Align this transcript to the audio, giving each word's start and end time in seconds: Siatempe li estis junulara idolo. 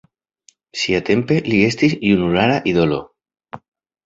Siatempe 0.83 1.37
li 1.49 1.59
estis 1.67 1.93
junulara 2.09 2.57
idolo. 2.73 2.99